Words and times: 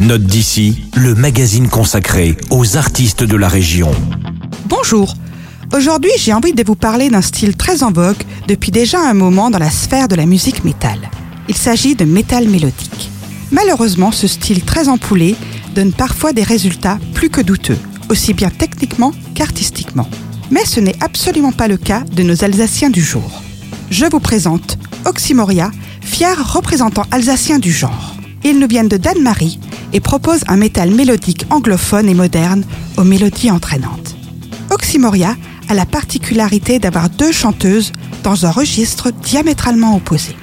Note 0.00 0.22
d'ici, 0.22 0.84
le 0.94 1.16
magazine 1.16 1.68
consacré 1.68 2.36
aux 2.50 2.76
artistes 2.76 3.24
de 3.24 3.36
la 3.36 3.48
région. 3.48 3.90
Bonjour. 4.66 5.14
Aujourd'hui, 5.74 6.12
j'ai 6.18 6.32
envie 6.32 6.52
de 6.52 6.62
vous 6.64 6.76
parler 6.76 7.10
d'un 7.10 7.20
style 7.20 7.56
très 7.56 7.82
en 7.82 7.90
vogue 7.90 8.22
depuis 8.46 8.70
déjà 8.70 9.00
un 9.00 9.14
moment 9.14 9.50
dans 9.50 9.58
la 9.58 9.72
sphère 9.72 10.06
de 10.06 10.14
la 10.14 10.24
musique 10.24 10.62
métal. 10.62 11.10
Il 11.48 11.56
s'agit 11.56 11.96
de 11.96 12.04
métal 12.04 12.48
mélodique. 12.48 13.10
Malheureusement, 13.50 14.12
ce 14.12 14.28
style 14.28 14.62
très 14.62 14.88
empoulé 14.88 15.34
donne 15.74 15.92
parfois 15.92 16.32
des 16.32 16.44
résultats 16.44 17.00
plus 17.12 17.28
que 17.28 17.40
douteux, 17.40 17.78
aussi 18.08 18.34
bien 18.34 18.50
techniquement 18.50 19.12
qu'artistiquement. 19.34 20.08
Mais 20.52 20.64
ce 20.64 20.78
n'est 20.78 21.02
absolument 21.02 21.52
pas 21.52 21.66
le 21.66 21.76
cas 21.76 22.04
de 22.12 22.22
nos 22.22 22.44
Alsaciens 22.44 22.90
du 22.90 23.02
jour. 23.02 23.42
Je 23.90 24.06
vous 24.06 24.20
présente 24.20 24.78
Oxymoria, 25.06 25.72
fier 26.02 26.36
représentant 26.54 27.04
alsacien 27.10 27.58
du 27.58 27.72
genre. 27.72 28.14
Ils 28.44 28.60
nous 28.60 28.68
viennent 28.68 28.88
de 28.88 28.96
Danemark 28.96 29.58
et 29.92 30.00
proposent 30.00 30.44
un 30.48 30.56
métal 30.56 30.90
mélodique 30.90 31.46
anglophone 31.50 32.08
et 32.08 32.14
moderne 32.14 32.64
aux 32.96 33.04
mélodies 33.04 33.50
entraînantes. 33.50 34.16
Oxymoria 34.70 35.36
a 35.68 35.74
la 35.74 35.86
particularité 35.86 36.78
d'avoir 36.78 37.10
deux 37.10 37.32
chanteuses 37.32 37.92
dans 38.22 38.46
un 38.46 38.50
registre 38.50 39.10
diamétralement 39.10 39.96
opposé. 39.96 40.34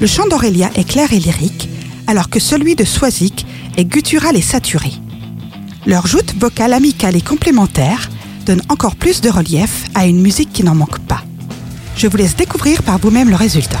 Le 0.00 0.06
chant 0.06 0.26
d'Aurélia 0.28 0.70
est 0.74 0.88
clair 0.88 1.12
et 1.12 1.18
lyrique, 1.18 1.68
alors 2.06 2.28
que 2.28 2.40
celui 2.40 2.74
de 2.76 2.84
Swazik 2.84 3.46
est 3.76 3.84
guttural 3.84 4.36
et 4.36 4.42
saturé. 4.42 4.92
Leur 5.86 6.06
joute 6.06 6.34
vocale 6.38 6.72
amicale 6.72 7.16
et 7.16 7.20
complémentaire 7.20 8.10
donne 8.44 8.62
encore 8.68 8.96
plus 8.96 9.20
de 9.20 9.30
relief 9.30 9.84
à 9.94 10.06
une 10.06 10.20
musique 10.20 10.52
qui 10.52 10.64
n'en 10.64 10.74
manque 10.74 10.98
pas. 11.00 11.22
Je 11.96 12.08
vous 12.08 12.16
laisse 12.16 12.36
découvrir 12.36 12.82
par 12.82 12.98
vous-même 12.98 13.30
le 13.30 13.36
résultat. 13.36 13.80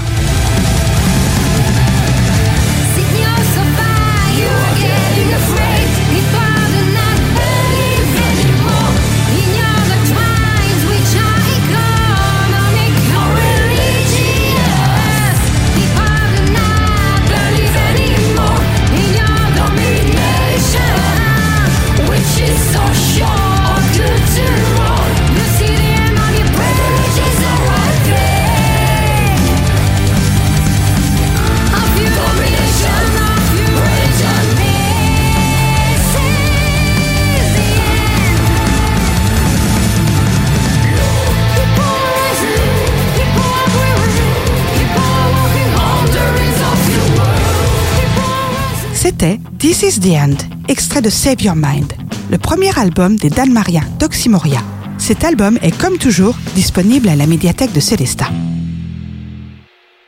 C'était 49.18 49.40
This 49.58 49.82
is 49.82 50.00
the 50.00 50.12
End, 50.12 50.36
extrait 50.68 51.00
de 51.00 51.08
Save 51.08 51.40
Your 51.40 51.56
Mind, 51.56 51.90
le 52.30 52.36
premier 52.36 52.78
album 52.78 53.16
des 53.16 53.30
Danmariens 53.30 53.88
d'Oxymoria. 53.98 54.60
Cet 54.98 55.24
album 55.24 55.58
est 55.62 55.74
comme 55.78 55.96
toujours 55.96 56.36
disponible 56.54 57.08
à 57.08 57.16
la 57.16 57.26
médiathèque 57.26 57.72
de 57.72 57.80
Célestat. 57.80 58.28